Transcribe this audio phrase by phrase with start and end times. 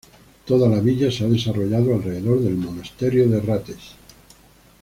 [0.47, 3.93] Toda la villa se ha desarrollado alrededor del monasterio de Rates.